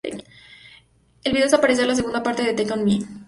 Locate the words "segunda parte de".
1.95-2.53